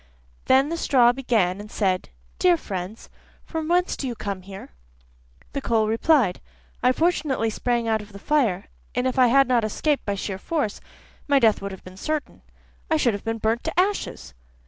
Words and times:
Then 0.45 0.69
the 0.69 0.77
straw 0.77 1.11
began 1.13 1.61
and 1.61 1.69
said: 1.69 2.09
'Dear 2.39 2.57
friends, 2.57 3.07
from 3.45 3.67
whence 3.67 3.95
do 3.95 4.07
you 4.07 4.15
come 4.15 4.41
here?' 4.41 4.69
The 5.53 5.61
coal 5.61 5.87
replied: 5.87 6.41
'I 6.81 6.93
fortunately 6.93 7.51
sprang 7.51 7.87
out 7.87 8.01
of 8.01 8.11
the 8.11 8.17
fire, 8.17 8.65
and 8.95 9.05
if 9.05 9.19
I 9.19 9.27
had 9.27 9.47
not 9.47 9.63
escaped 9.63 10.03
by 10.03 10.15
sheer 10.15 10.39
force, 10.39 10.81
my 11.27 11.37
death 11.37 11.61
would 11.61 11.71
have 11.71 11.83
been 11.83 11.97
certain, 11.97 12.41
I 12.89 12.97
should 12.97 13.13
have 13.13 13.23
been 13.23 13.37
burnt 13.37 13.63
to 13.65 13.79
ashes. 13.79 14.33